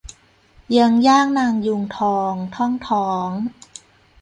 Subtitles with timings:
[0.69, 3.29] เยื้องย่างนางยูงทอง ท่องท้อง